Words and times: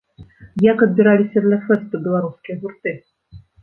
Як 0.71 0.77
адбіраліся 0.85 1.45
для 1.45 1.61
фэсту 1.69 2.03
беларускія 2.09 2.61
гурты? 2.67 3.01